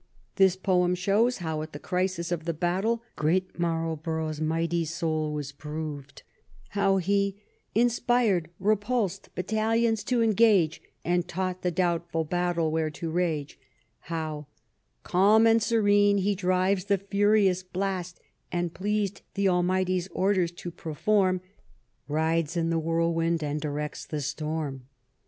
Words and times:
This 0.37 0.55
poem 0.55 0.95
shows 0.95 1.37
how, 1.45 1.61
at 1.61 1.73
the 1.73 1.77
crisis 1.79 2.31
of 2.31 2.45
the 2.45 2.55
battle," 2.55 3.03
great 3.25 3.59
Marlborough's 3.59 4.41
mighty 4.41 4.83
soul 4.83 5.31
was 5.31 5.51
proved," 5.51 6.23
how 6.69 6.97
he 6.97 7.37
how, 7.75 7.81
"Inspired 7.81 8.49
repulsed 8.59 9.29
battalions 9.35 10.03
to 10.05 10.23
engage, 10.23 10.81
And 11.05 11.27
taught 11.27 11.61
the 11.61 11.69
doubtful 11.69 12.23
battle 12.23 12.71
where 12.71 12.89
to 12.89 13.11
rage;" 13.11 13.59
"Calm 14.09 15.45
and 15.45 15.61
serene 15.61 16.17
he 16.17 16.33
drives 16.33 16.85
the 16.85 16.97
furious 16.97 17.61
blast; 17.61 18.19
And, 18.51 18.73
pleased 18.73 19.21
the 19.35 19.47
Almighty's 19.49 20.07
orders 20.13 20.51
to 20.53 20.71
perform. 20.71 21.41
Rides 22.07 22.57
in 22.57 22.71
the 22.71 22.79
whirlwind 22.79 23.43
and 23.43 23.61
directs 23.61 24.07
the 24.07 24.21
storm." 24.21 24.87